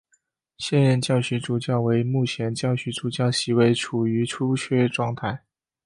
[0.57, 5.43] 现任教区主教为目前教区主教席位处于出缺状态。